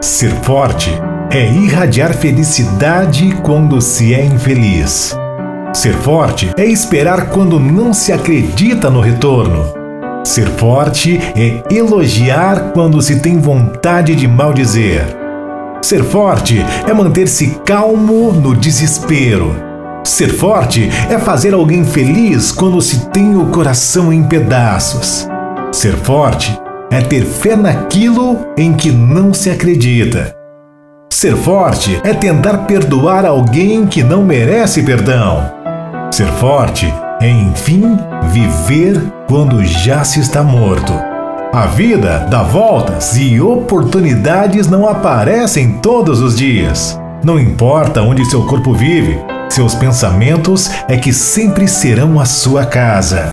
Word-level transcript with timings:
Ser 0.00 0.30
forte 0.42 0.90
é 1.30 1.46
irradiar 1.52 2.14
felicidade 2.14 3.36
quando 3.42 3.82
se 3.82 4.14
é 4.14 4.24
infeliz. 4.24 5.14
Ser 5.74 5.92
forte 5.92 6.50
é 6.56 6.64
esperar 6.64 7.28
quando 7.28 7.60
não 7.60 7.92
se 7.92 8.10
acredita 8.10 8.88
no 8.88 9.02
retorno. 9.02 9.62
Ser 10.24 10.46
forte 10.48 11.20
é 11.36 11.62
elogiar 11.70 12.72
quando 12.72 13.02
se 13.02 13.20
tem 13.20 13.38
vontade 13.38 14.14
de 14.16 14.26
maldizer. 14.26 15.04
Ser 15.82 16.02
forte 16.02 16.64
é 16.88 16.94
manter-se 16.94 17.58
calmo 17.66 18.32
no 18.32 18.56
desespero. 18.56 19.54
Ser 20.02 20.30
forte 20.30 20.88
é 21.10 21.18
fazer 21.18 21.52
alguém 21.52 21.84
feliz 21.84 22.50
quando 22.50 22.80
se 22.80 23.10
tem 23.10 23.36
o 23.36 23.48
coração 23.48 24.10
em 24.10 24.22
pedaços. 24.22 25.28
Ser 25.70 25.94
forte 25.94 26.58
é 26.90 27.00
ter 27.00 27.24
fé 27.24 27.54
naquilo 27.54 28.46
em 28.56 28.72
que 28.72 28.90
não 28.90 29.32
se 29.32 29.48
acredita. 29.48 30.34
Ser 31.12 31.36
forte 31.36 32.00
é 32.02 32.12
tentar 32.12 32.58
perdoar 32.66 33.24
alguém 33.24 33.86
que 33.86 34.02
não 34.02 34.24
merece 34.24 34.82
perdão. 34.82 35.52
Ser 36.10 36.26
forte 36.26 36.92
é, 37.20 37.28
enfim, 37.28 37.96
viver 38.32 39.00
quando 39.28 39.64
já 39.64 40.02
se 40.02 40.20
está 40.20 40.42
morto. 40.42 40.92
A 41.52 41.66
vida 41.66 42.26
dá 42.30 42.42
voltas 42.42 43.16
e 43.16 43.40
oportunidades 43.40 44.68
não 44.68 44.88
aparecem 44.88 45.72
todos 45.82 46.20
os 46.20 46.36
dias. 46.36 46.98
Não 47.22 47.38
importa 47.38 48.02
onde 48.02 48.24
seu 48.24 48.46
corpo 48.46 48.72
vive, 48.72 49.18
seus 49.50 49.74
pensamentos 49.74 50.70
é 50.88 50.96
que 50.96 51.12
sempre 51.12 51.66
serão 51.66 52.18
a 52.20 52.24
sua 52.24 52.64
casa. 52.64 53.28